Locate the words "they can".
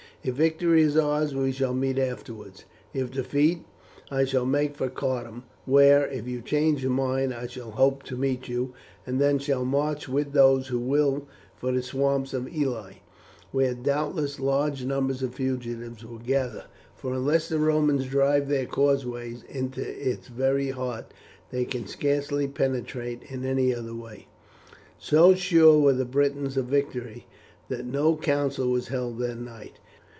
21.49-21.87